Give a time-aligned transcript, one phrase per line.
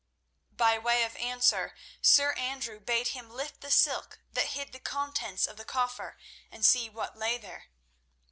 [0.55, 5.45] By way of answer Sir Andrew bade him lift the silk that hid the contents
[5.45, 6.17] of the coffer
[6.49, 7.67] and see what lay there.